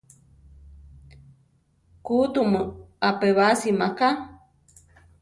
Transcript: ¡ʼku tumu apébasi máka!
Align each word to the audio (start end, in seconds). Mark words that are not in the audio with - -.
¡ʼku 1.97 2.15
tumu 2.33 2.61
apébasi 3.07 3.69
máka! 3.79 4.09